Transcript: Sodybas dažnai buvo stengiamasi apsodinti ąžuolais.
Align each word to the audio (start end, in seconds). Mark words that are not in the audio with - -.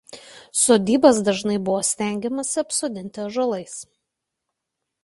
Sodybas 0.61 1.19
dažnai 1.27 1.59
buvo 1.67 1.83
stengiamasi 1.91 2.59
apsodinti 2.65 3.25
ąžuolais. 3.27 3.79